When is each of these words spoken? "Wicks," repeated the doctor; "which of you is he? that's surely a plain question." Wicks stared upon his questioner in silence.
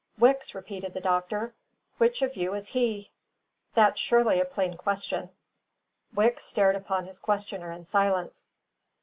"Wicks," 0.17 0.55
repeated 0.55 0.95
the 0.95 0.99
doctor; 0.99 1.53
"which 1.99 2.23
of 2.23 2.35
you 2.35 2.55
is 2.55 2.69
he? 2.69 3.11
that's 3.75 3.99
surely 4.01 4.41
a 4.41 4.45
plain 4.45 4.75
question." 4.75 5.29
Wicks 6.15 6.43
stared 6.43 6.75
upon 6.75 7.05
his 7.05 7.19
questioner 7.19 7.71
in 7.71 7.83
silence. 7.85 8.49